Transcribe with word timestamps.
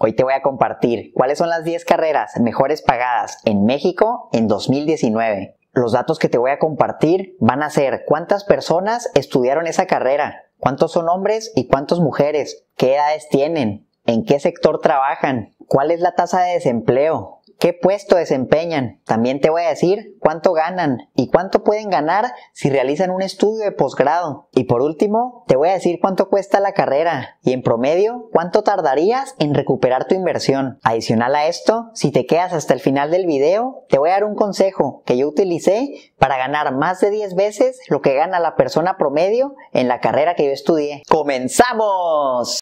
Hoy 0.00 0.12
te 0.12 0.22
voy 0.22 0.32
a 0.32 0.42
compartir 0.42 1.12
cuáles 1.12 1.38
son 1.38 1.48
las 1.48 1.64
10 1.64 1.84
carreras 1.84 2.38
mejores 2.40 2.82
pagadas 2.82 3.40
en 3.44 3.64
México 3.64 4.28
en 4.32 4.46
2019. 4.46 5.56
Los 5.72 5.92
datos 5.92 6.20
que 6.20 6.28
te 6.28 6.38
voy 6.38 6.52
a 6.52 6.60
compartir 6.60 7.36
van 7.40 7.64
a 7.64 7.70
ser 7.70 8.04
cuántas 8.06 8.44
personas 8.44 9.10
estudiaron 9.14 9.66
esa 9.66 9.86
carrera, 9.86 10.44
cuántos 10.58 10.92
son 10.92 11.08
hombres 11.08 11.52
y 11.56 11.66
cuántas 11.66 11.98
mujeres, 11.98 12.64
qué 12.76 12.94
edades 12.94 13.28
tienen, 13.28 13.88
en 14.06 14.24
qué 14.24 14.38
sector 14.38 14.80
trabajan, 14.80 15.56
cuál 15.66 15.90
es 15.90 16.00
la 16.00 16.14
tasa 16.14 16.42
de 16.42 16.54
desempleo, 16.54 17.37
qué 17.58 17.72
puesto 17.72 18.16
desempeñan. 18.16 19.00
También 19.04 19.40
te 19.40 19.50
voy 19.50 19.62
a 19.62 19.68
decir 19.68 20.16
cuánto 20.20 20.52
ganan 20.52 20.98
y 21.14 21.28
cuánto 21.28 21.62
pueden 21.64 21.90
ganar 21.90 22.32
si 22.52 22.70
realizan 22.70 23.10
un 23.10 23.22
estudio 23.22 23.64
de 23.64 23.72
posgrado. 23.72 24.48
Y 24.52 24.64
por 24.64 24.80
último, 24.80 25.44
te 25.46 25.56
voy 25.56 25.68
a 25.68 25.74
decir 25.74 25.98
cuánto 26.00 26.28
cuesta 26.28 26.60
la 26.60 26.72
carrera 26.72 27.38
y 27.42 27.52
en 27.52 27.62
promedio 27.62 28.28
cuánto 28.32 28.62
tardarías 28.62 29.34
en 29.38 29.54
recuperar 29.54 30.06
tu 30.06 30.14
inversión. 30.14 30.78
Adicional 30.82 31.34
a 31.34 31.46
esto, 31.46 31.90
si 31.94 32.10
te 32.10 32.26
quedas 32.26 32.52
hasta 32.52 32.74
el 32.74 32.80
final 32.80 33.10
del 33.10 33.26
video, 33.26 33.84
te 33.88 33.98
voy 33.98 34.10
a 34.10 34.14
dar 34.14 34.24
un 34.24 34.34
consejo 34.34 35.02
que 35.04 35.16
yo 35.16 35.28
utilicé 35.28 36.12
para 36.18 36.36
ganar 36.36 36.74
más 36.74 37.00
de 37.00 37.10
10 37.10 37.34
veces 37.34 37.80
lo 37.88 38.00
que 38.00 38.14
gana 38.14 38.40
la 38.40 38.56
persona 38.56 38.96
promedio 38.96 39.54
en 39.72 39.88
la 39.88 40.00
carrera 40.00 40.34
que 40.34 40.46
yo 40.46 40.52
estudié. 40.52 41.02
¡Comenzamos! 41.08 42.60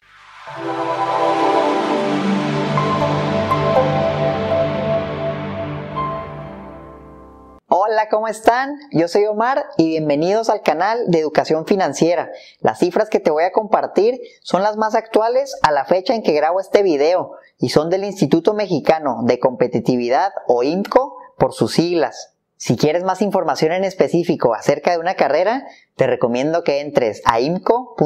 Hola, 7.89 8.09
¿cómo 8.09 8.27
están? 8.27 8.75
Yo 8.91 9.07
soy 9.07 9.27
Omar 9.27 9.63
y 9.77 9.87
bienvenidos 9.87 10.49
al 10.49 10.61
canal 10.61 11.05
de 11.07 11.19
Educación 11.19 11.65
Financiera. 11.65 12.31
Las 12.59 12.79
cifras 12.79 13.09
que 13.09 13.21
te 13.21 13.31
voy 13.31 13.45
a 13.45 13.53
compartir 13.53 14.19
son 14.41 14.61
las 14.61 14.75
más 14.75 14.93
actuales 14.93 15.55
a 15.61 15.71
la 15.71 15.85
fecha 15.85 16.13
en 16.13 16.21
que 16.21 16.33
grabo 16.33 16.59
este 16.59 16.83
video 16.83 17.31
y 17.57 17.69
son 17.69 17.89
del 17.89 18.03
Instituto 18.03 18.53
Mexicano 18.53 19.21
de 19.23 19.39
Competitividad 19.39 20.33
o 20.47 20.63
IMCO 20.63 21.15
por 21.37 21.53
sus 21.53 21.75
siglas. 21.75 22.33
Si 22.57 22.75
quieres 22.75 23.05
más 23.05 23.21
información 23.21 23.71
en 23.71 23.85
específico 23.85 24.53
acerca 24.53 24.91
de 24.91 24.97
una 24.97 25.15
carrera, 25.15 25.65
te 25.95 26.07
recomiendo 26.07 26.65
que 26.65 26.81
entres 26.81 27.21
a 27.23 27.39
imco.org.mx. 27.39 27.97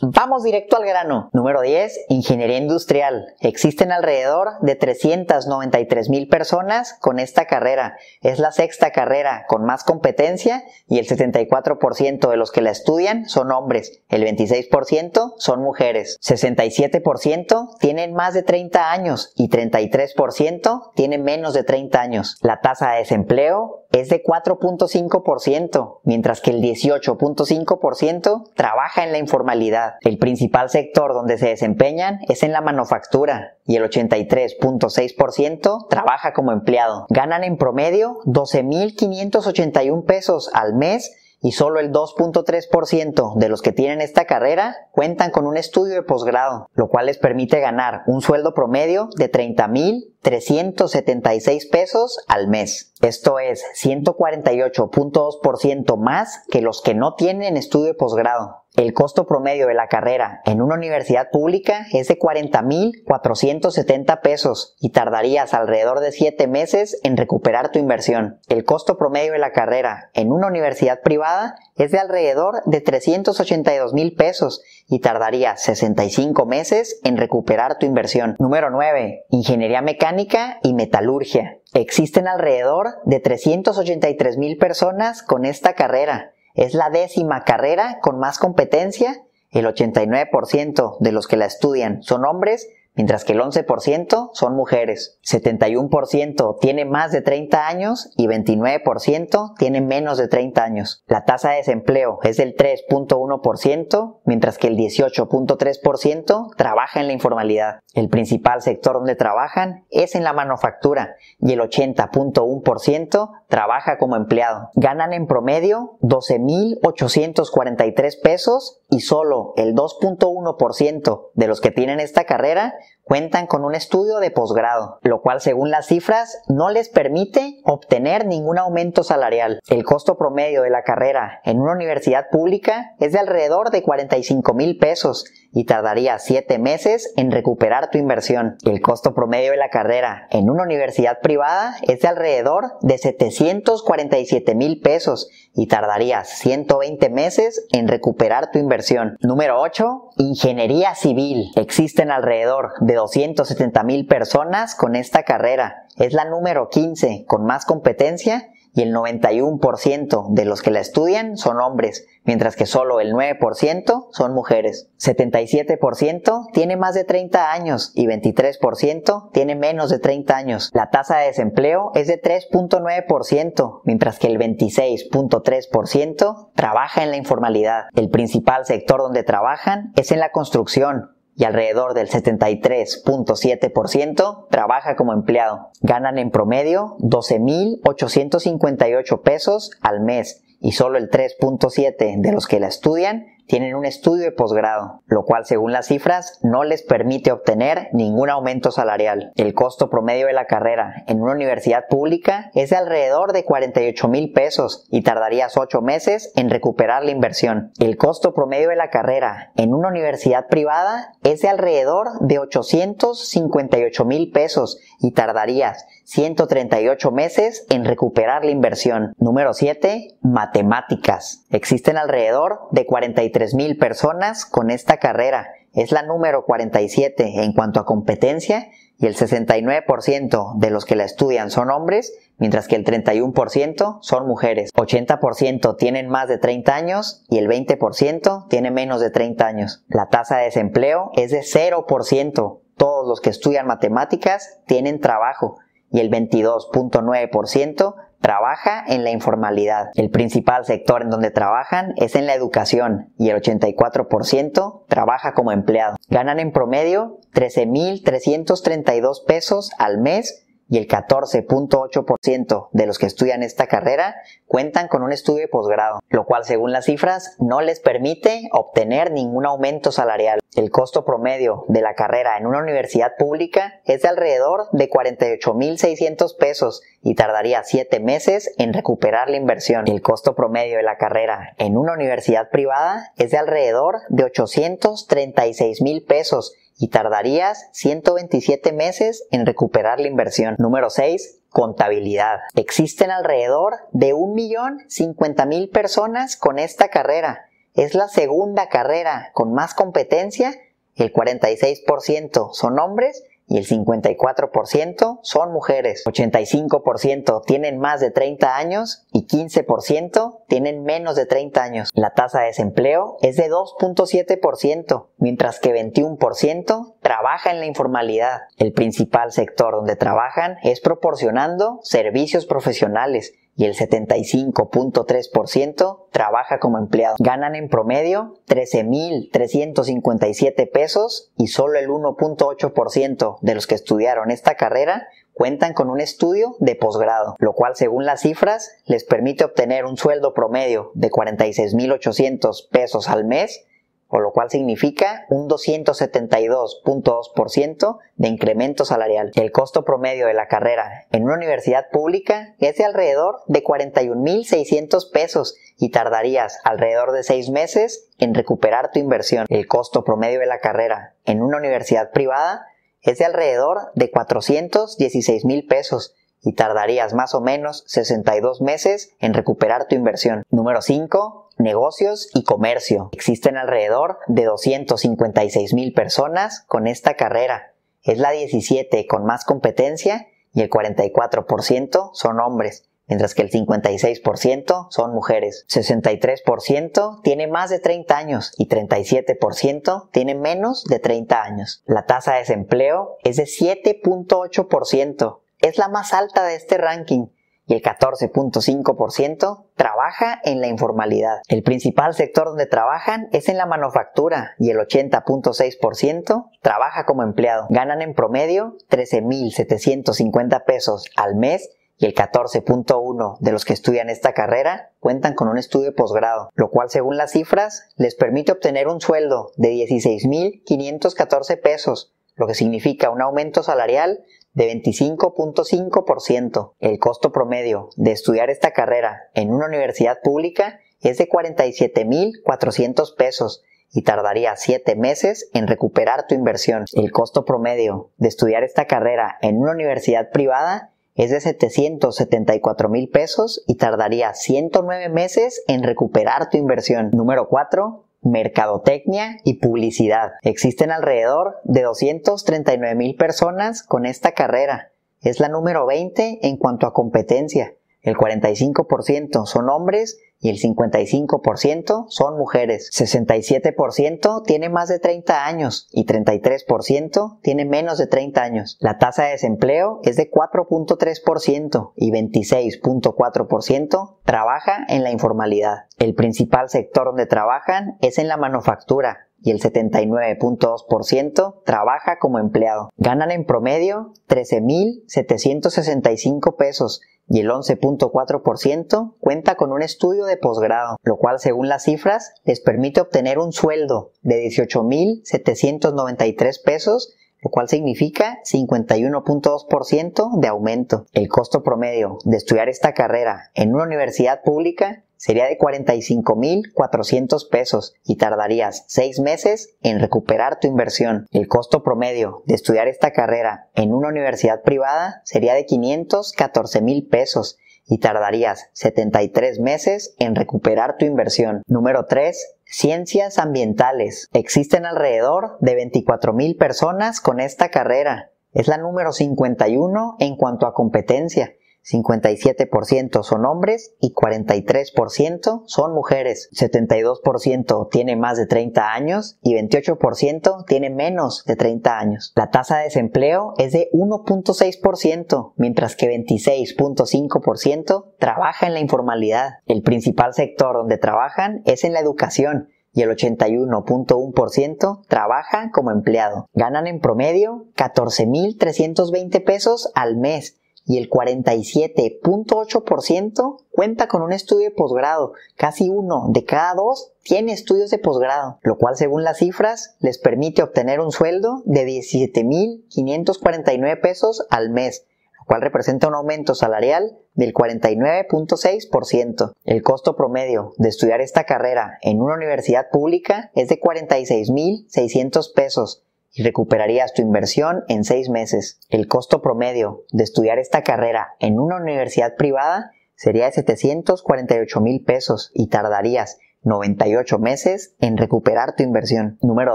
Vamos 0.00 0.44
directo 0.44 0.76
al 0.76 0.84
grano. 0.84 1.28
Número 1.32 1.60
10. 1.60 2.06
Ingeniería 2.08 2.58
industrial. 2.58 3.34
Existen 3.40 3.90
alrededor 3.90 4.50
de 4.60 4.76
393 4.76 6.08
mil 6.08 6.28
personas 6.28 6.94
con 7.00 7.18
esta 7.18 7.46
carrera. 7.46 7.96
Es 8.20 8.38
la 8.38 8.52
sexta 8.52 8.92
carrera 8.92 9.44
con 9.48 9.64
más 9.64 9.82
competencia 9.82 10.62
y 10.86 10.98
el 10.98 11.08
74% 11.08 12.30
de 12.30 12.36
los 12.36 12.52
que 12.52 12.60
la 12.60 12.70
estudian 12.70 13.28
son 13.28 13.50
hombres. 13.50 14.00
El 14.08 14.22
26% 14.22 15.34
son 15.38 15.62
mujeres. 15.62 16.18
67% 16.22 17.78
tienen 17.80 18.14
más 18.14 18.34
de 18.34 18.44
30 18.44 18.92
años 18.92 19.32
y 19.34 19.48
33% 19.48 20.92
tienen 20.94 21.24
menos 21.24 21.54
de 21.54 21.64
30 21.64 22.00
años. 22.00 22.38
La 22.40 22.60
tasa 22.60 22.92
de 22.92 22.98
desempleo 22.98 23.87
es 23.98 24.08
de 24.08 24.22
4.5%, 24.22 25.98
mientras 26.04 26.40
que 26.40 26.50
el 26.50 26.62
18.5% 26.62 28.50
trabaja 28.54 29.04
en 29.04 29.12
la 29.12 29.18
informalidad. 29.18 29.94
El 30.02 30.18
principal 30.18 30.70
sector 30.70 31.14
donde 31.14 31.38
se 31.38 31.48
desempeñan 31.48 32.20
es 32.28 32.42
en 32.42 32.52
la 32.52 32.60
manufactura 32.60 33.56
y 33.66 33.76
el 33.76 33.84
83.6% 33.84 35.88
trabaja 35.88 36.32
como 36.32 36.52
empleado. 36.52 37.06
Ganan 37.10 37.44
en 37.44 37.56
promedio 37.56 38.18
12.581 38.24 40.04
pesos 40.04 40.50
al 40.52 40.74
mes 40.74 41.14
y 41.40 41.52
solo 41.52 41.78
el 41.80 41.92
2.3% 41.92 43.36
de 43.36 43.48
los 43.48 43.62
que 43.62 43.72
tienen 43.72 44.00
esta 44.00 44.24
carrera 44.24 44.88
cuentan 44.92 45.30
con 45.30 45.46
un 45.46 45.56
estudio 45.56 45.94
de 45.94 46.02
posgrado, 46.02 46.68
lo 46.74 46.88
cual 46.88 47.06
les 47.06 47.18
permite 47.18 47.60
ganar 47.60 48.02
un 48.06 48.20
sueldo 48.22 48.54
promedio 48.54 49.08
de 49.16 49.30
30.376 49.30 51.70
pesos 51.70 52.18
al 52.26 52.48
mes. 52.48 52.92
Esto 53.00 53.38
es 53.38 53.62
148.2% 53.80 55.96
más 55.96 56.42
que 56.50 56.60
los 56.60 56.82
que 56.82 56.94
no 56.94 57.14
tienen 57.14 57.56
estudio 57.56 57.86
de 57.86 57.94
posgrado. 57.94 58.64
El 58.76 58.92
costo 58.92 59.26
promedio 59.26 59.66
de 59.66 59.72
la 59.74 59.88
carrera 59.88 60.40
en 60.44 60.62
una 60.62 60.76
universidad 60.76 61.30
pública 61.32 61.88
es 61.92 62.06
de 62.06 62.16
40.470 62.16 64.20
pesos 64.20 64.76
y 64.78 64.90
tardarías 64.90 65.52
alrededor 65.52 65.98
de 65.98 66.12
7 66.12 66.46
meses 66.46 67.00
en 67.02 67.16
recuperar 67.16 67.72
tu 67.72 67.80
inversión. 67.80 68.38
El 68.46 68.64
costo 68.64 68.96
promedio 68.96 69.32
de 69.32 69.40
la 69.40 69.50
carrera 69.50 70.10
en 70.14 70.30
una 70.30 70.46
universidad 70.46 71.00
privada 71.02 71.56
es 71.74 71.90
de 71.90 71.98
alrededor 71.98 72.62
de 72.66 72.80
382 72.80 73.94
mil 73.94 74.14
pesos 74.14 74.62
y 74.86 75.00
tardaría 75.00 75.56
65 75.56 76.46
meses 76.46 77.00
en 77.02 77.16
recuperar 77.16 77.78
tu 77.78 77.86
inversión. 77.86 78.36
Número 78.38 78.70
9. 78.70 79.24
Ingeniería 79.30 79.82
mecánica 79.82 80.60
y 80.62 80.74
metalurgia. 80.74 81.58
Existen 81.74 82.28
alrededor 82.28 82.90
de 83.04 83.18
383 83.18 84.36
mil 84.36 84.56
personas 84.56 85.24
con 85.24 85.44
esta 85.44 85.72
carrera 85.72 86.34
es 86.58 86.74
la 86.74 86.90
décima 86.90 87.44
carrera 87.44 88.00
con 88.02 88.18
más 88.18 88.38
competencia. 88.38 89.22
El 89.50 89.64
89% 89.64 90.98
de 90.98 91.12
los 91.12 91.28
que 91.28 91.36
la 91.36 91.46
estudian 91.46 92.02
son 92.02 92.24
hombres 92.26 92.68
mientras 92.98 93.24
que 93.24 93.32
el 93.32 93.40
11% 93.40 94.30
son 94.32 94.56
mujeres. 94.56 95.20
71% 95.24 96.58
tiene 96.60 96.84
más 96.84 97.12
de 97.12 97.22
30 97.22 97.68
años 97.68 98.10
y 98.16 98.26
29% 98.26 99.54
tiene 99.56 99.80
menos 99.80 100.18
de 100.18 100.26
30 100.26 100.64
años. 100.64 101.04
La 101.06 101.24
tasa 101.24 101.50
de 101.50 101.58
desempleo 101.58 102.18
es 102.24 102.38
del 102.38 102.56
3.1%, 102.56 104.18
mientras 104.24 104.58
que 104.58 104.66
el 104.66 104.76
18.3% 104.76 106.56
trabaja 106.56 107.00
en 107.00 107.06
la 107.06 107.12
informalidad. 107.12 107.78
El 107.94 108.08
principal 108.08 108.62
sector 108.62 108.94
donde 108.94 109.14
trabajan 109.14 109.86
es 109.90 110.16
en 110.16 110.24
la 110.24 110.32
manufactura 110.32 111.14
y 111.38 111.52
el 111.52 111.60
80.1% 111.60 113.30
trabaja 113.48 113.98
como 113.98 114.16
empleado. 114.16 114.70
Ganan 114.74 115.12
en 115.12 115.26
promedio 115.26 115.98
12.843 116.02 118.22
pesos 118.22 118.80
y 118.90 119.00
solo 119.00 119.52
el 119.56 119.74
2.1% 119.74 121.30
de 121.34 121.46
los 121.46 121.60
que 121.60 121.70
tienen 121.70 122.00
esta 122.00 122.24
carrera 122.24 122.74
cuentan 123.02 123.46
con 123.46 123.64
un 123.64 123.74
estudio 123.74 124.18
de 124.18 124.30
posgrado, 124.30 124.98
lo 125.02 125.22
cual 125.22 125.40
según 125.40 125.70
las 125.70 125.86
cifras 125.86 126.42
no 126.48 126.68
les 126.68 126.90
permite 126.90 127.60
obtener 127.64 128.26
ningún 128.26 128.58
aumento 128.58 129.02
salarial. 129.02 129.60
El 129.68 129.84
costo 129.84 130.18
promedio 130.18 130.62
de 130.62 130.70
la 130.70 130.82
carrera 130.82 131.40
en 131.44 131.58
una 131.58 131.72
universidad 131.72 132.26
pública 132.30 132.94
es 133.00 133.12
de 133.12 133.18
alrededor 133.18 133.70
de 133.70 133.82
45 133.82 134.52
mil 134.52 134.76
pesos 134.76 135.24
y 135.52 135.64
tardaría 135.64 136.18
7 136.18 136.58
meses 136.58 137.12
en 137.16 137.30
recuperar 137.30 137.90
tu 137.90 137.98
inversión. 137.98 138.56
El 138.64 138.80
costo 138.80 139.14
promedio 139.14 139.52
de 139.52 139.56
la 139.56 139.70
carrera 139.70 140.28
en 140.30 140.50
una 140.50 140.64
universidad 140.64 141.20
privada 141.20 141.76
es 141.82 142.00
de 142.00 142.08
alrededor 142.08 142.78
de 142.82 142.98
747 142.98 144.54
mil 144.54 144.80
pesos 144.80 145.30
y 145.54 145.66
tardarías 145.66 146.28
120 146.28 147.10
meses 147.10 147.66
en 147.72 147.88
recuperar 147.88 148.50
tu 148.50 148.58
inversión. 148.58 149.16
Número 149.20 149.60
8. 149.60 150.10
Ingeniería 150.18 150.94
civil. 150.94 151.50
Existen 151.56 152.10
alrededor 152.10 152.72
de 152.80 152.94
270 152.94 153.82
mil 153.84 154.06
personas 154.06 154.74
con 154.74 154.96
esta 154.96 155.22
carrera. 155.22 155.86
Es 155.96 156.12
la 156.12 156.24
número 156.24 156.68
15 156.68 157.24
con 157.26 157.44
más 157.44 157.64
competencia 157.64 158.50
y 158.78 158.82
el 158.82 158.94
91% 158.94 160.34
de 160.34 160.44
los 160.44 160.62
que 160.62 160.70
la 160.70 160.78
estudian 160.78 161.36
son 161.36 161.60
hombres, 161.60 162.06
mientras 162.22 162.54
que 162.54 162.64
solo 162.64 163.00
el 163.00 163.12
9% 163.12 164.06
son 164.12 164.34
mujeres. 164.34 164.88
77% 165.00 166.52
tiene 166.52 166.76
más 166.76 166.94
de 166.94 167.02
30 167.02 167.50
años 167.50 167.90
y 167.96 168.06
23% 168.06 169.32
tiene 169.32 169.56
menos 169.56 169.90
de 169.90 169.98
30 169.98 170.36
años. 170.36 170.70
La 170.74 170.90
tasa 170.90 171.18
de 171.18 171.26
desempleo 171.26 171.90
es 171.96 172.06
de 172.06 172.22
3.9%, 172.22 173.80
mientras 173.82 174.20
que 174.20 174.28
el 174.28 174.38
26.3% 174.38 176.50
trabaja 176.54 177.02
en 177.02 177.10
la 177.10 177.16
informalidad. 177.16 177.86
El 177.96 178.10
principal 178.10 178.64
sector 178.64 179.00
donde 179.00 179.24
trabajan 179.24 179.92
es 179.96 180.12
en 180.12 180.20
la 180.20 180.30
construcción, 180.30 181.17
y 181.38 181.44
alrededor 181.44 181.94
del 181.94 182.08
73.7% 182.08 184.48
trabaja 184.50 184.96
como 184.96 185.12
empleado. 185.12 185.70
Ganan 185.80 186.18
en 186.18 186.32
promedio 186.32 186.96
12.858 186.98 189.22
pesos 189.22 189.70
al 189.80 190.00
mes 190.00 190.42
y 190.60 190.72
solo 190.72 190.98
el 190.98 191.08
3.7 191.08 192.20
de 192.20 192.32
los 192.32 192.48
que 192.48 192.58
la 192.58 192.66
estudian 192.66 193.37
tienen 193.48 193.74
un 193.74 193.86
estudio 193.86 194.24
de 194.24 194.32
posgrado, 194.32 195.02
lo 195.06 195.24
cual 195.24 195.46
según 195.46 195.72
las 195.72 195.86
cifras 195.86 196.38
no 196.42 196.64
les 196.64 196.82
permite 196.82 197.32
obtener 197.32 197.88
ningún 197.92 198.30
aumento 198.30 198.70
salarial. 198.70 199.32
El 199.36 199.54
costo 199.54 199.90
promedio 199.90 200.26
de 200.26 200.34
la 200.34 200.46
carrera 200.46 201.02
en 201.06 201.20
una 201.20 201.32
universidad 201.32 201.88
pública 201.88 202.50
es 202.54 202.70
de 202.70 202.76
alrededor 202.76 203.32
de 203.32 203.44
48 203.44 204.08
mil 204.08 204.32
pesos 204.32 204.86
y 204.90 205.02
tardarías 205.02 205.56
8 205.56 205.80
meses 205.80 206.32
en 206.36 206.50
recuperar 206.50 207.04
la 207.04 207.10
inversión. 207.10 207.72
El 207.78 207.96
costo 207.96 208.34
promedio 208.34 208.68
de 208.68 208.76
la 208.76 208.90
carrera 208.90 209.52
en 209.56 209.74
una 209.74 209.88
universidad 209.88 210.46
privada 210.48 211.14
es 211.24 211.40
de 211.40 211.48
alrededor 211.48 212.20
de 212.20 212.38
858 212.38 214.04
mil 214.04 214.30
pesos 214.30 214.78
y 215.00 215.12
tardarías 215.12 215.86
138 216.08 217.10
meses 217.10 217.66
en 217.68 217.84
recuperar 217.84 218.44
la 218.44 218.50
inversión. 218.50 219.12
Número 219.18 219.52
7. 219.52 220.16
Matemáticas. 220.22 221.44
Existen 221.50 221.98
alrededor 221.98 222.60
de 222.70 222.86
43 222.86 223.54
mil 223.54 223.76
personas 223.76 224.46
con 224.46 224.70
esta 224.70 224.96
carrera 224.96 225.48
es 225.74 225.92
la 225.92 226.02
número 226.02 226.44
47 226.44 227.44
en 227.44 227.52
cuanto 227.52 227.78
a 227.78 227.84
competencia 227.84 228.68
y 228.98 229.06
el 229.06 229.14
69% 229.14 230.58
de 230.58 230.70
los 230.70 230.84
que 230.84 230.96
la 230.96 231.04
estudian 231.04 231.50
son 231.50 231.70
hombres, 231.70 232.12
mientras 232.36 232.66
que 232.66 232.74
el 232.74 232.84
31% 232.84 233.98
son 234.00 234.26
mujeres. 234.26 234.72
80% 234.74 235.76
tienen 235.76 236.08
más 236.08 236.26
de 236.28 236.38
30 236.38 236.74
años 236.74 237.24
y 237.28 237.38
el 237.38 237.48
20% 237.48 238.48
tiene 238.48 238.72
menos 238.72 239.00
de 239.00 239.10
30 239.10 239.46
años. 239.46 239.84
La 239.86 240.08
tasa 240.08 240.38
de 240.38 240.46
desempleo 240.46 241.12
es 241.14 241.30
de 241.30 241.42
0%. 241.42 242.60
Todos 242.76 243.08
los 243.08 243.20
que 243.20 243.30
estudian 243.30 243.66
matemáticas 243.66 244.58
tienen 244.66 245.00
trabajo 245.00 245.58
y 245.90 246.00
el 246.00 246.10
22.9% 246.10 247.94
trabaja 248.20 248.84
en 248.86 249.04
la 249.04 249.10
informalidad. 249.10 249.90
El 249.94 250.10
principal 250.10 250.64
sector 250.64 251.02
en 251.02 251.10
donde 251.10 251.30
trabajan 251.30 251.94
es 251.96 252.16
en 252.16 252.26
la 252.26 252.34
educación 252.34 253.12
y 253.18 253.30
el 253.30 253.40
84% 253.40 254.82
trabaja 254.88 255.34
como 255.34 255.52
empleado. 255.52 255.96
Ganan 256.08 256.40
en 256.40 256.52
promedio 256.52 257.20
13.332 257.34 259.24
pesos 259.24 259.70
al 259.78 259.98
mes 259.98 260.47
y 260.68 260.78
el 260.78 260.86
14.8% 260.86 262.68
de 262.72 262.86
los 262.86 262.98
que 262.98 263.06
estudian 263.06 263.42
esta 263.42 263.66
carrera 263.66 264.16
cuentan 264.46 264.88
con 264.88 265.02
un 265.02 265.12
estudio 265.12 265.40
de 265.40 265.48
posgrado, 265.48 266.00
lo 266.10 266.24
cual 266.24 266.44
según 266.44 266.72
las 266.72 266.84
cifras 266.86 267.36
no 267.38 267.60
les 267.60 267.80
permite 267.80 268.48
obtener 268.52 269.10
ningún 269.10 269.46
aumento 269.46 269.92
salarial. 269.92 270.40
El 270.56 270.70
costo 270.70 271.04
promedio 271.04 271.64
de 271.68 271.80
la 271.80 271.94
carrera 271.94 272.36
en 272.36 272.46
una 272.46 272.58
universidad 272.58 273.12
pública 273.18 273.80
es 273.84 274.02
de 274.02 274.08
alrededor 274.08 274.66
de 274.72 274.90
48.600 274.90 276.36
pesos 276.36 276.82
y 277.02 277.14
tardaría 277.14 277.62
7 277.62 278.00
meses 278.00 278.52
en 278.58 278.72
recuperar 278.72 279.30
la 279.30 279.36
inversión. 279.36 279.86
El 279.88 280.02
costo 280.02 280.34
promedio 280.34 280.76
de 280.76 280.82
la 280.82 280.96
carrera 280.96 281.54
en 281.58 281.76
una 281.76 281.92
universidad 281.92 282.50
privada 282.50 283.12
es 283.16 283.30
de 283.30 283.38
alrededor 283.38 284.00
de 284.08 284.24
836 284.24 285.80
pesos 286.06 286.54
y 286.78 286.88
tardarías 286.88 287.68
127 287.72 288.72
meses 288.72 289.26
en 289.30 289.44
recuperar 289.44 290.00
la 290.00 290.06
inversión. 290.06 290.54
Número 290.58 290.90
6. 290.90 291.40
Contabilidad. 291.50 292.40
Existen 292.54 293.10
alrededor 293.10 293.74
de 293.92 294.14
1.050.000 294.14 295.70
personas 295.70 296.36
con 296.36 296.58
esta 296.58 296.88
carrera. 296.88 297.46
Es 297.74 297.94
la 297.94 298.08
segunda 298.08 298.68
carrera 298.68 299.30
con 299.34 299.52
más 299.52 299.74
competencia. 299.74 300.54
El 300.94 301.12
46% 301.12 302.52
son 302.52 302.78
hombres 302.78 303.24
y 303.48 303.58
el 303.58 303.66
54% 303.66 305.20
son 305.22 305.52
mujeres. 305.52 306.04
85% 306.04 307.44
tienen 307.44 307.78
más 307.78 308.00
de 308.00 308.10
30 308.10 308.56
años 308.56 309.06
y 309.12 309.26
15% 309.26 310.44
tienen 310.46 310.84
menos 310.84 311.16
de 311.16 311.26
30 311.26 311.62
años. 311.62 311.90
La 311.94 312.10
tasa 312.10 312.40
de 312.40 312.46
desempleo 312.46 313.16
es 313.22 313.36
de 313.36 313.50
2.7%, 313.50 315.06
mientras 315.16 315.60
que 315.60 315.74
21% 315.74 316.94
trabaja 317.00 317.50
en 317.50 317.60
la 317.60 317.66
informalidad. 317.66 318.42
El 318.56 318.72
principal 318.72 319.32
sector 319.32 319.74
donde 319.74 319.96
trabajan 319.96 320.56
es 320.62 320.80
proporcionando 320.80 321.80
servicios 321.82 322.46
profesionales 322.46 323.34
y 323.58 323.66
el 323.66 323.74
75.3% 323.74 326.06
trabaja 326.12 326.60
como 326.60 326.78
empleado. 326.78 327.16
Ganan 327.18 327.56
en 327.56 327.68
promedio 327.68 328.38
13.357 328.46 330.70
pesos 330.70 331.32
y 331.36 331.48
solo 331.48 331.76
el 331.78 331.88
1.8% 331.88 333.38
de 333.40 333.54
los 333.56 333.66
que 333.66 333.74
estudiaron 333.74 334.30
esta 334.30 334.54
carrera 334.54 335.08
cuentan 335.32 335.74
con 335.74 335.90
un 335.90 336.00
estudio 336.00 336.54
de 336.60 336.76
posgrado, 336.76 337.34
lo 337.38 337.52
cual 337.52 337.74
según 337.74 338.04
las 338.04 338.20
cifras 338.20 338.70
les 338.86 339.02
permite 339.02 339.42
obtener 339.44 339.86
un 339.86 339.96
sueldo 339.96 340.34
promedio 340.34 340.92
de 340.94 341.10
46.800 341.10 342.68
pesos 342.70 343.08
al 343.08 343.24
mes 343.24 343.64
o 344.08 344.20
lo 344.20 344.32
cual 344.32 344.50
significa 344.50 345.24
un 345.28 345.48
272.2% 345.48 347.98
de 348.16 348.28
incremento 348.28 348.84
salarial. 348.84 349.30
El 349.34 349.52
costo 349.52 349.84
promedio 349.84 350.26
de 350.26 350.34
la 350.34 350.48
carrera 350.48 351.06
en 351.12 351.22
una 351.24 351.36
universidad 351.36 351.90
pública 351.90 352.56
es 352.58 352.76
de 352.76 352.84
alrededor 352.84 353.42
de 353.46 353.62
41.600 353.62 355.12
pesos 355.12 355.56
y 355.76 355.90
tardarías 355.90 356.58
alrededor 356.64 357.12
de 357.12 357.22
6 357.22 357.50
meses 357.50 358.08
en 358.18 358.34
recuperar 358.34 358.90
tu 358.90 358.98
inversión. 358.98 359.44
El 359.48 359.66
costo 359.66 360.04
promedio 360.04 360.40
de 360.40 360.46
la 360.46 360.60
carrera 360.60 361.14
en 361.26 361.42
una 361.42 361.58
universidad 361.58 362.10
privada 362.10 362.66
es 363.02 363.18
de 363.18 363.26
alrededor 363.26 363.92
de 363.94 364.10
416 364.10 365.44
mil 365.44 365.66
pesos 365.66 366.14
y 366.48 366.54
tardarías 366.54 367.12
más 367.12 367.34
o 367.34 367.42
menos 367.42 367.84
62 367.88 368.62
meses 368.62 369.14
en 369.20 369.34
recuperar 369.34 369.86
tu 369.86 369.94
inversión. 369.94 370.44
Número 370.48 370.80
5 370.80 371.50
negocios 371.58 372.30
y 372.32 372.42
comercio. 372.42 373.10
Existen 373.12 373.58
alrededor 373.58 374.16
de 374.28 374.46
256 374.46 375.74
mil 375.74 375.92
personas 375.92 376.64
con 376.66 376.86
esta 376.86 377.16
carrera. 377.16 377.74
Es 378.02 378.16
la 378.16 378.30
17 378.30 379.06
con 379.06 379.26
más 379.26 379.44
competencia 379.44 380.28
y 380.54 380.62
el 380.62 380.70
44% 380.70 382.12
son 382.14 382.40
hombres, 382.40 382.88
mientras 383.08 383.34
que 383.34 383.42
el 383.42 383.50
56% 383.50 384.86
son 384.88 385.12
mujeres. 385.12 385.66
63% 385.68 387.20
tiene 387.20 387.46
más 387.46 387.68
de 387.68 387.78
30 387.78 388.16
años 388.16 388.54
y 388.56 388.68
37% 388.68 390.08
tiene 390.12 390.34
menos 390.34 390.84
de 390.84 390.98
30 390.98 391.42
años. 391.42 391.82
La 391.84 392.06
tasa 392.06 392.32
de 392.32 392.38
desempleo 392.38 393.18
es 393.22 393.36
de 393.36 393.44
7.8%. 393.44 395.40
Es 395.60 395.78
la 395.78 395.88
más 395.88 396.12
alta 396.12 396.44
de 396.44 396.54
este 396.54 396.78
ranking 396.78 397.26
y 397.68 397.74
el 397.74 397.82
14.5% 397.82 399.66
trabaja 399.76 400.40
en 400.42 400.60
la 400.60 400.68
informalidad. 400.68 401.40
El 401.48 401.62
principal 401.62 402.14
sector 402.14 402.46
donde 402.46 402.66
trabajan 402.66 403.28
es 403.32 403.48
en 403.48 403.58
la 403.58 403.66
manufactura 403.66 404.54
y 404.58 404.70
el 404.70 404.78
80.6% 404.78 406.50
trabaja 406.62 407.04
como 407.04 407.22
empleado. 407.22 407.66
Ganan 407.68 408.00
en 408.00 408.14
promedio 408.14 408.78
13.750 408.88 410.64
pesos 410.64 411.10
al 411.16 411.36
mes 411.36 411.68
y 411.98 412.06
el 412.06 412.14
14.1 412.14 413.38
de 413.40 413.52
los 413.52 413.64
que 413.64 413.72
estudian 413.72 414.08
esta 414.08 414.32
carrera 414.32 414.92
cuentan 415.00 415.34
con 415.34 415.48
un 415.48 415.58
estudio 415.58 415.86
de 415.86 415.92
posgrado, 415.92 416.50
lo 416.54 416.70
cual 416.70 416.90
según 416.90 417.16
las 417.16 417.32
cifras 417.32 417.90
les 417.96 418.14
permite 418.14 418.52
obtener 418.52 418.88
un 418.88 419.00
sueldo 419.00 419.50
de 419.56 419.72
16.514 419.72 421.60
pesos, 421.60 422.14
lo 422.36 422.46
que 422.46 422.54
significa 422.54 423.10
un 423.10 423.20
aumento 423.20 423.64
salarial 423.64 424.20
de 424.58 424.74
25.5%. 424.82 426.74
El 426.80 426.98
costo 426.98 427.30
promedio 427.30 427.90
de 427.96 428.10
estudiar 428.10 428.50
esta 428.50 428.72
carrera 428.72 429.30
en 429.34 429.52
una 429.52 429.66
universidad 429.66 430.18
pública 430.20 430.80
es 431.00 431.16
de 431.18 431.28
47.400 431.28 433.14
pesos 433.14 433.62
y 433.92 434.02
tardaría 434.02 434.56
7 434.56 434.96
meses 434.96 435.48
en 435.54 435.68
recuperar 435.68 436.26
tu 436.26 436.34
inversión. 436.34 436.86
El 436.92 437.12
costo 437.12 437.44
promedio 437.44 438.10
de 438.16 438.26
estudiar 438.26 438.64
esta 438.64 438.86
carrera 438.86 439.38
en 439.42 439.58
una 439.58 439.70
universidad 439.70 440.30
privada 440.32 440.92
es 441.14 441.30
de 441.30 441.40
774 441.40 442.88
mil 442.88 443.08
pesos 443.10 443.62
y 443.68 443.76
tardaría 443.76 444.34
109 444.34 445.08
meses 445.08 445.62
en 445.68 445.84
recuperar 445.84 446.50
tu 446.50 446.56
inversión. 446.56 447.10
Número 447.12 447.46
4 447.48 448.07
mercadotecnia 448.22 449.38
y 449.44 449.54
publicidad. 449.54 450.32
Existen 450.42 450.90
alrededor 450.90 451.56
de 451.64 451.82
239 451.82 452.94
mil 452.94 453.16
personas 453.16 453.82
con 453.82 454.06
esta 454.06 454.32
carrera. 454.32 454.92
Es 455.20 455.40
la 455.40 455.48
número 455.48 455.86
20 455.86 456.46
en 456.46 456.56
cuanto 456.56 456.86
a 456.86 456.92
competencia. 456.92 457.74
El 458.00 458.16
45% 458.16 459.46
son 459.46 459.68
hombres 459.68 460.18
y 460.40 460.50
el 460.50 460.58
55% 460.58 462.06
son 462.08 462.38
mujeres. 462.38 462.90
67% 462.92 464.44
tiene 464.44 464.68
más 464.68 464.88
de 464.88 465.00
30 465.00 465.46
años 465.46 465.88
y 465.90 466.06
33% 466.06 467.40
tiene 467.42 467.64
menos 467.64 467.98
de 467.98 468.06
30 468.06 468.40
años. 468.42 468.76
La 468.80 468.98
tasa 468.98 469.24
de 469.24 469.32
desempleo 469.32 469.98
es 470.04 470.14
de 470.16 470.30
4.3% 470.30 471.92
y 471.96 472.12
26.4% 472.12 474.18
trabaja 474.24 474.86
en 474.88 475.02
la 475.02 475.10
informalidad. 475.10 475.86
El 475.98 476.14
principal 476.14 476.68
sector 476.68 477.06
donde 477.06 477.26
trabajan 477.26 477.96
es 478.00 478.18
en 478.18 478.28
la 478.28 478.36
manufactura, 478.36 479.24
y 479.40 479.52
el 479.52 479.60
79.2% 479.60 481.62
trabaja 481.64 482.18
como 482.18 482.40
empleado. 482.40 482.90
Ganan 482.96 483.30
en 483.30 483.44
promedio 483.44 484.12
13.765 484.28 486.56
pesos 486.56 487.02
y 487.28 487.40
el 487.40 487.50
11.4% 487.50 489.14
cuenta 489.20 489.56
con 489.56 489.72
un 489.72 489.82
estudio 489.82 490.24
de 490.24 490.36
posgrado, 490.36 490.96
lo 491.02 491.16
cual 491.16 491.38
según 491.38 491.68
las 491.68 491.84
cifras 491.84 492.32
les 492.44 492.60
permite 492.60 493.00
obtener 493.00 493.38
un 493.38 493.52
sueldo 493.52 494.10
de 494.22 494.44
18.793 494.46 496.64
pesos 496.64 497.14
lo 497.40 497.50
cual 497.50 497.68
significa 497.68 498.38
51.2% 498.44 500.40
de 500.40 500.48
aumento. 500.48 501.06
El 501.12 501.28
costo 501.28 501.62
promedio 501.62 502.18
de 502.24 502.36
estudiar 502.36 502.68
esta 502.68 502.94
carrera 502.94 503.52
en 503.54 503.74
una 503.74 503.84
universidad 503.84 504.42
pública 504.42 505.04
sería 505.18 505.44
de 505.44 505.58
45.400 505.58 507.50
pesos 507.50 507.94
y 508.04 508.16
tardarías 508.16 508.84
6 508.86 509.20
meses 509.20 509.74
en 509.82 510.00
recuperar 510.00 510.58
tu 510.60 510.66
inversión. 510.68 511.26
El 511.30 511.48
costo 511.48 511.82
promedio 511.82 512.42
de 512.46 512.54
estudiar 512.54 512.88
esta 512.88 513.12
carrera 513.12 513.68
en 513.74 513.92
una 513.92 514.08
universidad 514.08 514.62
privada 514.62 515.20
sería 515.24 515.52
de 515.52 515.66
514.000 515.66 517.10
pesos 517.10 517.58
y 517.88 517.98
tardarías 517.98 518.68
73 518.74 519.60
meses 519.60 520.14
en 520.18 520.34
recuperar 520.36 520.96
tu 520.98 521.06
inversión. 521.06 521.62
Número 521.66 522.06
3. 522.06 522.56
Ciencias 522.64 523.38
ambientales. 523.38 524.28
Existen 524.32 524.84
alrededor 524.84 525.56
de 525.60 525.90
24.000 525.90 526.58
personas 526.58 527.20
con 527.20 527.40
esta 527.40 527.70
carrera. 527.70 528.30
Es 528.52 528.68
la 528.68 528.78
número 528.78 529.12
51 529.12 530.16
en 530.20 530.36
cuanto 530.36 530.66
a 530.66 530.74
competencia. 530.74 531.54
57% 531.90 533.22
son 533.22 533.46
hombres 533.46 533.94
y 534.00 534.12
43% 534.12 535.62
son 535.66 535.94
mujeres. 535.94 536.50
72% 536.52 537.88
tiene 537.90 538.16
más 538.16 538.36
de 538.36 538.46
30 538.46 538.92
años 538.92 539.38
y 539.42 539.54
28% 539.54 540.66
tiene 540.66 540.90
menos 540.90 541.44
de 541.46 541.56
30 541.56 541.98
años. 541.98 542.32
La 542.36 542.50
tasa 542.50 542.76
de 542.78 542.84
desempleo 542.84 543.54
es 543.56 543.72
de 543.72 543.88
1.6%, 543.92 545.54
mientras 545.56 545.96
que 545.96 546.08
26.5% 546.08 548.04
trabaja 548.18 548.66
en 548.66 548.74
la 548.74 548.80
informalidad. 548.80 549.60
El 549.66 549.82
principal 549.82 550.34
sector 550.34 550.76
donde 550.76 550.98
trabajan 550.98 551.62
es 551.64 551.84
en 551.84 551.94
la 551.94 552.00
educación 552.00 552.68
y 552.92 553.02
el 553.02 553.10
81.1% 553.10 555.06
trabaja 555.06 555.70
como 555.72 555.90
empleado. 555.90 556.48
Ganan 556.52 556.86
en 556.86 557.00
promedio 557.00 557.66
14.320 557.76 559.44
pesos 559.44 559.90
al 559.94 560.16
mes 560.16 560.58
y 560.88 560.98
el 560.98 561.08
47.8% 561.10 563.58
cuenta 563.70 564.08
con 564.08 564.22
un 564.22 564.32
estudio 564.32 564.70
de 564.70 564.74
posgrado. 564.74 565.34
Casi 565.54 565.90
uno 565.90 566.28
de 566.30 566.46
cada 566.46 566.72
dos 566.74 567.12
tiene 567.22 567.52
estudios 567.52 567.90
de 567.90 567.98
posgrado, 567.98 568.58
lo 568.62 568.78
cual 568.78 568.96
según 568.96 569.22
las 569.22 569.36
cifras 569.36 569.96
les 570.00 570.16
permite 570.16 570.62
obtener 570.62 571.00
un 571.00 571.12
sueldo 571.12 571.60
de 571.66 571.86
17.549 571.86 574.00
pesos 574.00 574.46
al 574.48 574.70
mes, 574.70 575.04
lo 575.38 575.44
cual 575.44 575.60
representa 575.60 576.08
un 576.08 576.14
aumento 576.14 576.54
salarial 576.54 577.18
del 577.34 577.52
49.6%. 577.52 579.52
El 579.64 579.82
costo 579.82 580.16
promedio 580.16 580.72
de 580.78 580.88
estudiar 580.88 581.20
esta 581.20 581.44
carrera 581.44 581.98
en 582.00 582.22
una 582.22 582.32
universidad 582.34 582.88
pública 582.90 583.50
es 583.54 583.68
de 583.68 583.78
46.600 583.78 585.52
pesos 585.52 586.02
y 586.38 586.44
recuperarías 586.44 587.14
tu 587.14 587.22
inversión 587.22 587.82
en 587.88 588.04
seis 588.04 588.28
meses. 588.28 588.78
El 588.90 589.08
costo 589.08 589.42
promedio 589.42 590.04
de 590.12 590.22
estudiar 590.22 590.60
esta 590.60 590.82
carrera 590.82 591.34
en 591.40 591.58
una 591.58 591.76
universidad 591.76 592.36
privada 592.36 592.92
sería 593.16 593.46
de 593.46 593.52
748 593.52 594.80
mil 594.80 595.02
pesos 595.02 595.50
y 595.52 595.66
tardarías 595.66 596.38
98 596.62 597.40
meses 597.40 597.96
en 597.98 598.16
recuperar 598.16 598.76
tu 598.76 598.84
inversión. 598.84 599.38
Número 599.42 599.74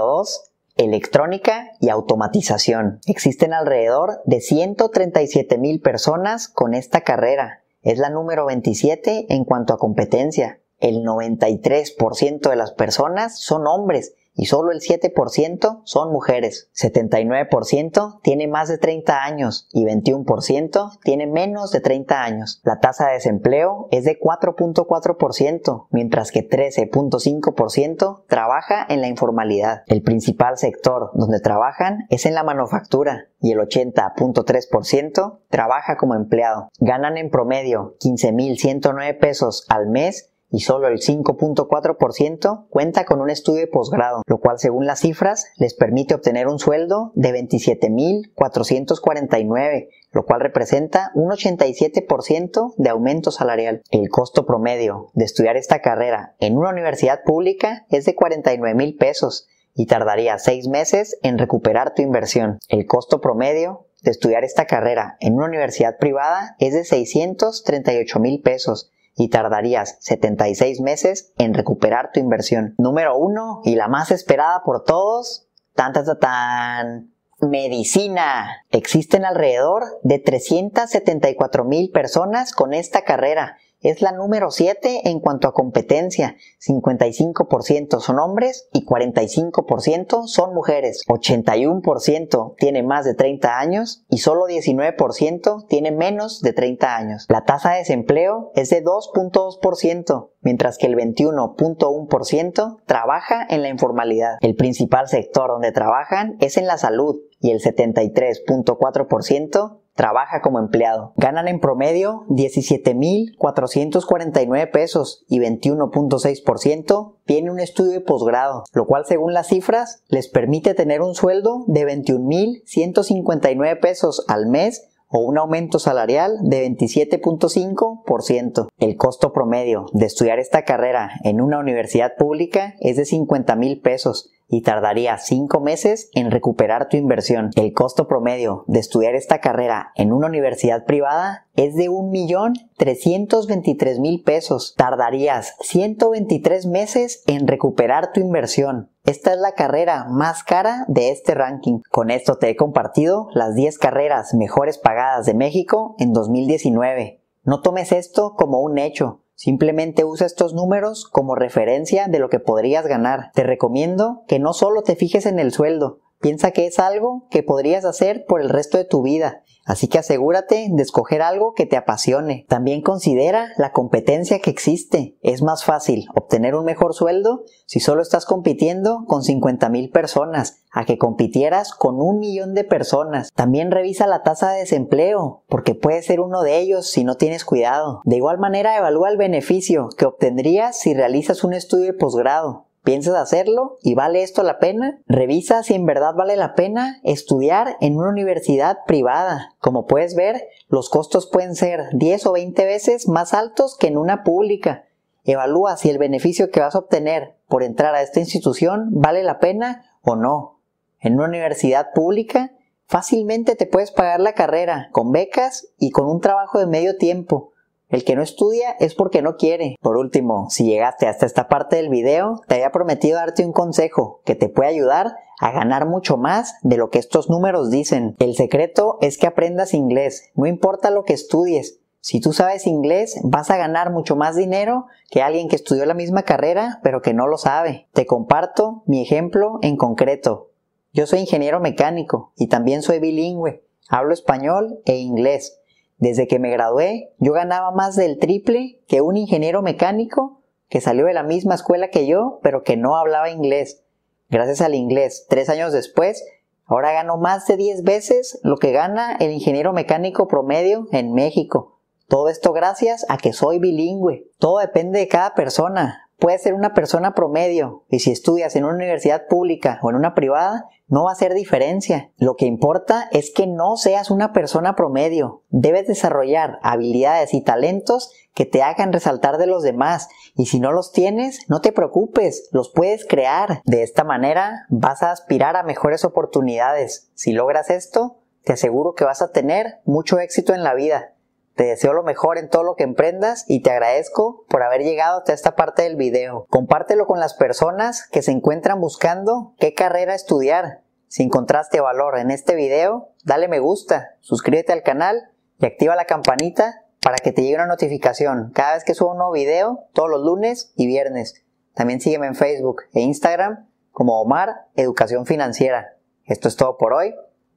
2. 0.00 0.52
Electrónica 0.76 1.70
y 1.80 1.90
automatización. 1.90 2.98
Existen 3.06 3.52
alrededor 3.52 4.22
de 4.24 4.40
137 4.40 5.58
mil 5.58 5.82
personas 5.82 6.48
con 6.48 6.72
esta 6.72 7.02
carrera. 7.02 7.62
Es 7.82 7.98
la 7.98 8.08
número 8.08 8.46
27 8.46 9.26
en 9.28 9.44
cuanto 9.44 9.74
a 9.74 9.78
competencia. 9.78 10.62
El 10.78 11.04
93% 11.04 12.48
de 12.48 12.56
las 12.56 12.72
personas 12.72 13.38
son 13.38 13.66
hombres 13.66 14.14
y 14.34 14.46
solo 14.46 14.72
el 14.72 14.80
7% 14.80 15.82
son 15.84 16.12
mujeres. 16.12 16.70
79% 16.74 18.20
tiene 18.22 18.48
más 18.48 18.68
de 18.68 18.78
30 18.78 19.24
años 19.24 19.68
y 19.72 19.84
21% 19.84 20.98
tiene 21.02 21.26
menos 21.26 21.70
de 21.70 21.80
30 21.80 22.22
años. 22.22 22.60
La 22.64 22.80
tasa 22.80 23.06
de 23.06 23.14
desempleo 23.14 23.88
es 23.90 24.04
de 24.04 24.18
4.4%, 24.18 25.86
mientras 25.90 26.32
que 26.32 26.48
13.5% 26.48 28.24
trabaja 28.26 28.84
en 28.88 29.00
la 29.00 29.08
informalidad. 29.08 29.82
El 29.86 30.02
principal 30.02 30.58
sector 30.58 31.10
donde 31.14 31.40
trabajan 31.40 32.06
es 32.10 32.26
en 32.26 32.34
la 32.34 32.42
manufactura 32.42 33.28
y 33.40 33.52
el 33.52 33.58
80.3% 33.58 35.38
trabaja 35.48 35.96
como 35.96 36.14
empleado. 36.14 36.70
Ganan 36.78 37.16
en 37.18 37.30
promedio 37.30 37.96
15.109 38.00 39.18
pesos 39.18 39.66
al 39.68 39.88
mes 39.88 40.33
y 40.54 40.60
solo 40.60 40.86
el 40.86 41.00
5.4% 41.00 42.68
cuenta 42.70 43.04
con 43.04 43.20
un 43.20 43.28
estudio 43.28 43.62
de 43.62 43.66
posgrado, 43.66 44.22
lo 44.24 44.38
cual 44.38 44.60
según 44.60 44.86
las 44.86 45.00
cifras 45.00 45.46
les 45.56 45.74
permite 45.74 46.14
obtener 46.14 46.46
un 46.46 46.60
sueldo 46.60 47.10
de 47.16 47.32
27.449, 47.32 49.88
lo 50.12 50.24
cual 50.24 50.42
representa 50.42 51.10
un 51.16 51.32
87% 51.32 52.74
de 52.76 52.88
aumento 52.88 53.32
salarial. 53.32 53.82
El 53.90 54.08
costo 54.10 54.46
promedio 54.46 55.10
de 55.14 55.24
estudiar 55.24 55.56
esta 55.56 55.80
carrera 55.80 56.36
en 56.38 56.56
una 56.56 56.70
universidad 56.70 57.24
pública 57.24 57.84
es 57.90 58.04
de 58.04 58.14
49 58.14 58.76
mil 58.76 58.96
pesos 58.96 59.48
y 59.74 59.86
tardaría 59.86 60.38
6 60.38 60.68
meses 60.68 61.18
en 61.24 61.38
recuperar 61.38 61.94
tu 61.94 62.02
inversión. 62.02 62.60
El 62.68 62.86
costo 62.86 63.20
promedio 63.20 63.88
de 64.02 64.12
estudiar 64.12 64.44
esta 64.44 64.66
carrera 64.66 65.16
en 65.18 65.34
una 65.34 65.46
universidad 65.46 65.98
privada 65.98 66.54
es 66.60 66.74
de 66.74 66.84
638 66.84 68.20
mil 68.20 68.40
pesos 68.40 68.92
y 69.16 69.28
tardarías 69.28 69.96
76 70.00 70.80
meses 70.80 71.32
en 71.38 71.54
recuperar 71.54 72.10
tu 72.12 72.20
inversión. 72.20 72.74
Número 72.78 73.16
uno 73.16 73.60
y 73.64 73.74
la 73.74 73.88
más 73.88 74.10
esperada 74.10 74.62
por 74.64 74.84
todos, 74.84 75.48
tan 75.74 75.92
tan 75.92 76.18
tan, 76.18 77.14
medicina. 77.40 78.64
Existen 78.70 79.24
alrededor 79.24 79.84
de 80.02 80.18
374 80.18 81.64
mil 81.64 81.90
personas 81.90 82.52
con 82.52 82.74
esta 82.74 83.02
carrera 83.02 83.58
es 83.84 84.02
la 84.02 84.10
número 84.12 84.50
7 84.50 85.10
en 85.10 85.20
cuanto 85.20 85.46
a 85.46 85.52
competencia. 85.52 86.36
55% 86.66 88.00
son 88.00 88.18
hombres 88.18 88.68
y 88.72 88.84
45% 88.84 90.26
son 90.26 90.54
mujeres. 90.54 91.04
81% 91.06 92.54
tiene 92.56 92.82
más 92.82 93.04
de 93.04 93.12
30 93.14 93.58
años 93.58 94.04
y 94.08 94.16
solo 94.18 94.46
19% 94.46 95.66
tiene 95.68 95.92
menos 95.92 96.40
de 96.40 96.54
30 96.54 96.96
años. 96.96 97.26
La 97.28 97.44
tasa 97.44 97.72
de 97.72 97.78
desempleo 97.78 98.52
es 98.54 98.70
de 98.70 98.82
2.2%, 98.82 100.30
mientras 100.40 100.78
que 100.78 100.86
el 100.86 100.96
21.1% 100.96 102.80
trabaja 102.86 103.46
en 103.48 103.62
la 103.62 103.68
informalidad. 103.68 104.38
El 104.40 104.56
principal 104.56 105.08
sector 105.08 105.50
donde 105.50 105.72
trabajan 105.72 106.38
es 106.40 106.56
en 106.56 106.66
la 106.66 106.78
salud 106.78 107.20
y 107.38 107.50
el 107.50 107.60
73.4% 107.60 109.83
trabaja 109.94 110.40
como 110.40 110.58
empleado. 110.58 111.12
Ganan 111.16 111.46
en 111.48 111.60
promedio 111.60 112.24
17.449 112.28 114.70
pesos 114.70 115.26
y 115.28 115.40
21.6% 115.40 117.16
tiene 117.24 117.50
un 117.50 117.60
estudio 117.60 117.92
de 117.92 118.00
posgrado, 118.00 118.64
lo 118.72 118.86
cual 118.86 119.04
según 119.06 119.32
las 119.32 119.46
cifras 119.48 120.02
les 120.08 120.28
permite 120.28 120.74
tener 120.74 121.00
un 121.00 121.14
sueldo 121.14 121.64
de 121.66 121.86
21.159 121.86 123.80
pesos 123.80 124.26
al 124.28 124.46
mes 124.46 124.90
o 125.08 125.20
un 125.20 125.38
aumento 125.38 125.78
salarial 125.78 126.36
de 126.42 126.68
27.5%. 126.68 128.66
El 128.78 128.96
costo 128.96 129.32
promedio 129.32 129.86
de 129.92 130.06
estudiar 130.06 130.40
esta 130.40 130.64
carrera 130.64 131.12
en 131.22 131.40
una 131.40 131.60
universidad 131.60 132.16
pública 132.18 132.74
es 132.80 132.96
de 132.96 133.04
50 133.04 133.54
mil 133.54 133.80
pesos 133.80 134.32
y 134.54 134.62
tardaría 134.62 135.18
5 135.18 135.58
meses 135.58 136.08
en 136.14 136.30
recuperar 136.30 136.88
tu 136.88 136.96
inversión. 136.96 137.50
El 137.56 137.72
costo 137.72 138.06
promedio 138.06 138.62
de 138.68 138.78
estudiar 138.78 139.16
esta 139.16 139.40
carrera 139.40 139.90
en 139.96 140.12
una 140.12 140.28
universidad 140.28 140.84
privada 140.84 141.48
es 141.56 141.74
de 141.74 141.90
1.323.000 141.90 144.22
pesos. 144.22 144.76
Tardarías 144.76 145.56
123 145.60 146.66
meses 146.66 147.24
en 147.26 147.48
recuperar 147.48 148.12
tu 148.12 148.20
inversión. 148.20 148.92
Esta 149.04 149.32
es 149.32 149.40
la 149.40 149.54
carrera 149.54 150.06
más 150.08 150.44
cara 150.44 150.84
de 150.86 151.10
este 151.10 151.34
ranking. 151.34 151.80
Con 151.90 152.12
esto 152.12 152.36
te 152.36 152.50
he 152.50 152.54
compartido 152.54 153.26
las 153.32 153.56
10 153.56 153.76
carreras 153.78 154.34
mejores 154.34 154.78
pagadas 154.78 155.26
de 155.26 155.34
México 155.34 155.96
en 155.98 156.12
2019. 156.12 157.24
No 157.42 157.60
tomes 157.60 157.90
esto 157.90 158.36
como 158.36 158.60
un 158.60 158.78
hecho, 158.78 159.23
Simplemente 159.34 160.04
usa 160.04 160.26
estos 160.26 160.54
números 160.54 161.08
como 161.10 161.34
referencia 161.34 162.06
de 162.06 162.18
lo 162.18 162.28
que 162.28 162.38
podrías 162.38 162.86
ganar. 162.86 163.30
Te 163.34 163.42
recomiendo 163.42 164.22
que 164.28 164.38
no 164.38 164.52
solo 164.52 164.82
te 164.82 164.94
fijes 164.94 165.26
en 165.26 165.38
el 165.38 165.52
sueldo, 165.52 166.03
piensa 166.24 166.52
que 166.52 166.66
es 166.66 166.78
algo 166.78 167.26
que 167.30 167.42
podrías 167.42 167.84
hacer 167.84 168.24
por 168.26 168.40
el 168.40 168.48
resto 168.48 168.78
de 168.78 168.86
tu 168.86 169.02
vida 169.02 169.44
Así 169.64 169.88
que 169.88 169.98
asegúrate 169.98 170.68
de 170.70 170.82
escoger 170.82 171.22
algo 171.22 171.54
que 171.54 171.66
te 171.66 171.76
apasione. 171.76 172.44
También 172.48 172.82
considera 172.82 173.48
la 173.56 173.72
competencia 173.72 174.40
que 174.40 174.50
existe. 174.50 175.16
Es 175.22 175.42
más 175.42 175.64
fácil 175.64 176.06
obtener 176.14 176.54
un 176.54 176.64
mejor 176.64 176.92
sueldo 176.92 177.44
si 177.66 177.80
solo 177.80 178.02
estás 178.02 178.26
compitiendo 178.26 179.04
con 179.06 179.22
50 179.22 179.68
mil 179.70 179.90
personas 179.90 180.62
a 180.70 180.84
que 180.84 180.98
compitieras 180.98 181.72
con 181.72 182.00
un 182.00 182.18
millón 182.18 182.52
de 182.52 182.64
personas. 182.64 183.30
También 183.34 183.70
revisa 183.70 184.06
la 184.06 184.22
tasa 184.22 184.52
de 184.52 184.60
desempleo, 184.60 185.44
porque 185.48 185.74
puede 185.74 186.02
ser 186.02 186.20
uno 186.20 186.42
de 186.42 186.58
ellos 186.58 186.90
si 186.90 187.04
no 187.04 187.14
tienes 187.14 187.44
cuidado. 187.44 188.02
De 188.04 188.16
igual 188.16 188.38
manera 188.38 188.76
evalúa 188.76 189.08
el 189.08 189.16
beneficio 189.16 189.88
que 189.96 190.04
obtendrías 190.04 190.78
si 190.78 190.92
realizas 190.92 191.42
un 191.42 191.54
estudio 191.54 191.86
de 191.86 191.94
posgrado. 191.94 192.66
¿Piensas 192.84 193.14
hacerlo? 193.14 193.78
¿Y 193.80 193.94
vale 193.94 194.22
esto 194.22 194.42
la 194.42 194.58
pena? 194.58 195.00
Revisa 195.06 195.62
si 195.62 195.72
en 195.72 195.86
verdad 195.86 196.14
vale 196.14 196.36
la 196.36 196.54
pena 196.54 197.00
estudiar 197.02 197.78
en 197.80 197.96
una 197.96 198.10
universidad 198.10 198.80
privada. 198.86 199.54
Como 199.58 199.86
puedes 199.86 200.14
ver, 200.14 200.48
los 200.68 200.90
costos 200.90 201.26
pueden 201.26 201.54
ser 201.54 201.86
10 201.94 202.26
o 202.26 202.32
20 202.32 202.62
veces 202.66 203.08
más 203.08 203.32
altos 203.32 203.78
que 203.78 203.86
en 203.86 203.96
una 203.96 204.22
pública. 204.22 204.84
Evalúa 205.24 205.78
si 205.78 205.88
el 205.88 205.96
beneficio 205.96 206.50
que 206.50 206.60
vas 206.60 206.74
a 206.74 206.80
obtener 206.80 207.36
por 207.48 207.62
entrar 207.62 207.94
a 207.94 208.02
esta 208.02 208.20
institución 208.20 208.90
vale 208.90 209.22
la 209.22 209.38
pena 209.38 209.86
o 210.02 210.14
no. 210.14 210.60
En 211.00 211.14
una 211.14 211.28
universidad 211.28 211.94
pública, 211.94 212.52
fácilmente 212.84 213.56
te 213.56 213.64
puedes 213.64 213.92
pagar 213.92 214.20
la 214.20 214.34
carrera 214.34 214.90
con 214.92 215.10
becas 215.10 215.68
y 215.78 215.90
con 215.90 216.06
un 216.06 216.20
trabajo 216.20 216.58
de 216.58 216.66
medio 216.66 216.98
tiempo 216.98 217.53
El 217.88 218.04
que 218.04 218.16
no 218.16 218.22
estudia 218.22 218.70
es 218.80 218.94
porque 218.94 219.22
no 219.22 219.36
quiere. 219.36 219.76
Por 219.80 219.96
último, 219.96 220.48
si 220.50 220.64
llegaste 220.64 221.06
hasta 221.06 221.26
esta 221.26 221.48
parte 221.48 221.76
del 221.76 221.90
video, 221.90 222.40
te 222.48 222.56
había 222.56 222.72
prometido 222.72 223.18
darte 223.18 223.44
un 223.44 223.52
consejo 223.52 224.20
que 224.24 224.34
te 224.34 224.48
puede 224.48 224.70
ayudar 224.70 225.16
a 225.38 225.50
ganar 225.52 225.86
mucho 225.86 226.16
más 226.16 226.56
de 226.62 226.76
lo 226.76 226.90
que 226.90 226.98
estos 226.98 227.28
números 227.28 227.70
dicen. 227.70 228.16
El 228.18 228.34
secreto 228.34 228.98
es 229.00 229.18
que 229.18 229.26
aprendas 229.26 229.74
inglés, 229.74 230.30
no 230.34 230.46
importa 230.46 230.90
lo 230.90 231.04
que 231.04 231.12
estudies. 231.12 231.80
Si 232.00 232.20
tú 232.20 232.32
sabes 232.32 232.66
inglés, 232.66 233.18
vas 233.22 233.50
a 233.50 233.56
ganar 233.56 233.90
mucho 233.90 234.14
más 234.14 234.36
dinero 234.36 234.86
que 235.10 235.22
alguien 235.22 235.48
que 235.48 235.56
estudió 235.56 235.86
la 235.86 235.94
misma 235.94 236.22
carrera 236.22 236.80
pero 236.82 237.00
que 237.00 237.14
no 237.14 237.26
lo 237.26 237.38
sabe. 237.38 237.88
Te 237.92 238.06
comparto 238.06 238.82
mi 238.86 239.00
ejemplo 239.02 239.58
en 239.62 239.76
concreto. 239.76 240.50
Yo 240.92 241.06
soy 241.06 241.20
ingeniero 241.20 241.60
mecánico 241.60 242.32
y 242.36 242.48
también 242.48 242.82
soy 242.82 242.98
bilingüe. 242.98 243.64
Hablo 243.88 244.12
español 244.12 244.80
e 244.84 244.96
inglés. 244.96 245.60
Desde 245.98 246.26
que 246.26 246.38
me 246.38 246.50
gradué, 246.50 247.12
yo 247.18 247.32
ganaba 247.32 247.70
más 247.70 247.96
del 247.96 248.18
triple 248.18 248.80
que 248.88 249.00
un 249.00 249.16
ingeniero 249.16 249.62
mecánico 249.62 250.42
que 250.68 250.80
salió 250.80 251.06
de 251.06 251.14
la 251.14 251.22
misma 251.22 251.54
escuela 251.54 251.88
que 251.88 252.06
yo, 252.06 252.40
pero 252.42 252.62
que 252.62 252.76
no 252.76 252.96
hablaba 252.96 253.30
inglés. 253.30 253.84
Gracias 254.28 254.60
al 254.60 254.74
inglés, 254.74 255.26
tres 255.28 255.48
años 255.48 255.72
después, 255.72 256.24
ahora 256.66 256.92
gano 256.92 257.16
más 257.16 257.46
de 257.46 257.56
10 257.56 257.84
veces 257.84 258.40
lo 258.42 258.56
que 258.56 258.72
gana 258.72 259.16
el 259.20 259.30
ingeniero 259.30 259.72
mecánico 259.72 260.26
promedio 260.26 260.88
en 260.92 261.12
México. 261.12 261.78
Todo 262.08 262.28
esto 262.28 262.52
gracias 262.52 263.06
a 263.08 263.16
que 263.16 263.32
soy 263.32 263.58
bilingüe. 263.58 264.30
Todo 264.38 264.58
depende 264.58 264.98
de 264.98 265.08
cada 265.08 265.34
persona. 265.34 266.10
Puedes 266.18 266.42
ser 266.42 266.54
una 266.54 266.74
persona 266.74 267.14
promedio 267.14 267.84
y 267.88 268.00
si 268.00 268.10
estudias 268.10 268.56
en 268.56 268.64
una 268.64 268.74
universidad 268.74 269.26
pública 269.28 269.78
o 269.82 269.90
en 269.90 269.96
una 269.96 270.14
privada, 270.14 270.68
no 270.86 271.04
va 271.04 271.10
a 271.10 271.12
hacer 271.14 271.34
diferencia. 271.34 272.12
Lo 272.16 272.34
que 272.36 272.46
importa 272.46 273.08
es 273.12 273.32
que 273.34 273.46
no 273.46 273.76
seas 273.76 274.10
una 274.10 274.32
persona 274.32 274.74
promedio. 274.74 275.42
Debes 275.48 275.86
desarrollar 275.86 276.58
habilidades 276.62 277.34
y 277.34 277.42
talentos 277.42 278.10
que 278.34 278.44
te 278.44 278.62
hagan 278.62 278.92
resaltar 278.92 279.38
de 279.38 279.46
los 279.46 279.62
demás 279.62 280.08
y 280.34 280.46
si 280.46 280.60
no 280.60 280.72
los 280.72 280.92
tienes, 280.92 281.48
no 281.48 281.60
te 281.60 281.72
preocupes, 281.72 282.48
los 282.52 282.70
puedes 282.70 283.06
crear. 283.06 283.62
De 283.64 283.82
esta 283.82 284.04
manera 284.04 284.66
vas 284.68 285.02
a 285.02 285.12
aspirar 285.12 285.56
a 285.56 285.62
mejores 285.62 286.04
oportunidades. 286.04 287.10
Si 287.14 287.32
logras 287.32 287.70
esto, 287.70 288.20
te 288.42 288.52
aseguro 288.52 288.94
que 288.94 289.04
vas 289.04 289.22
a 289.22 289.30
tener 289.30 289.80
mucho 289.84 290.18
éxito 290.18 290.54
en 290.54 290.62
la 290.62 290.74
vida. 290.74 291.13
Te 291.54 291.64
deseo 291.64 291.92
lo 291.92 292.02
mejor 292.02 292.38
en 292.38 292.48
todo 292.48 292.64
lo 292.64 292.74
que 292.74 292.82
emprendas 292.82 293.44
y 293.46 293.62
te 293.62 293.70
agradezco 293.70 294.44
por 294.48 294.62
haber 294.64 294.82
llegado 294.82 295.18
hasta 295.18 295.32
esta 295.32 295.54
parte 295.54 295.82
del 295.82 295.94
video. 295.94 296.46
Compártelo 296.50 297.06
con 297.06 297.20
las 297.20 297.34
personas 297.34 298.08
que 298.08 298.22
se 298.22 298.32
encuentran 298.32 298.80
buscando 298.80 299.54
qué 299.58 299.72
carrera 299.72 300.14
estudiar. 300.14 300.80
Si 301.06 301.22
encontraste 301.22 301.80
valor 301.80 302.18
en 302.18 302.32
este 302.32 302.56
video, 302.56 303.10
dale 303.22 303.46
me 303.46 303.60
gusta, 303.60 304.16
suscríbete 304.20 304.72
al 304.72 304.82
canal 304.82 305.30
y 305.58 305.66
activa 305.66 305.94
la 305.94 306.06
campanita 306.06 306.82
para 307.00 307.18
que 307.18 307.30
te 307.30 307.42
llegue 307.42 307.54
una 307.54 307.66
notificación 307.66 308.50
cada 308.52 308.74
vez 308.74 308.82
que 308.82 308.94
subo 308.94 309.12
un 309.12 309.18
nuevo 309.18 309.32
video 309.32 309.86
todos 309.92 310.10
los 310.10 310.22
lunes 310.22 310.72
y 310.74 310.88
viernes. 310.88 311.44
También 311.74 312.00
sígueme 312.00 312.26
en 312.26 312.34
Facebook 312.34 312.82
e 312.94 313.00
Instagram 313.00 313.68
como 313.92 314.20
Omar 314.20 314.66
Educación 314.74 315.24
Financiera. 315.24 315.96
Esto 316.24 316.48
es 316.48 316.56
todo 316.56 316.78
por 316.78 316.94
hoy. 316.94 317.14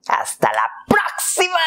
¡Hasta 0.07 0.51
la 0.51 0.69
próxima! 0.87 1.57